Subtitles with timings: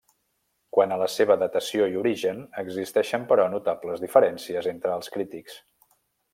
[0.77, 5.63] Quant a la seva datació i origen existeixen però notables diferències entre els crítics.